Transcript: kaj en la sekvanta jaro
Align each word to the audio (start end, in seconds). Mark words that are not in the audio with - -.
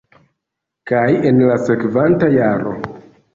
kaj 0.91 1.03
en 1.31 1.43
la 1.51 1.59
sekvanta 1.67 2.31
jaro 2.39 2.75